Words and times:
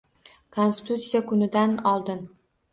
Konstitutsiya 0.57 1.23
kunidan 1.33 1.79
oldin 1.95 2.27